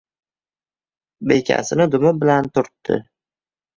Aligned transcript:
Bekasini 1.31 1.87
dumi 1.97 2.15
bilan 2.25 2.51
turtdi. 2.57 2.99